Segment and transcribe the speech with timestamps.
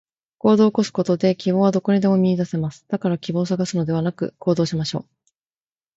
[0.39, 2.83] 行動を起こすことで、希望はどこにでも見いだせます。
[2.87, 5.05] だから希望を探すのではなく、行動しましょう。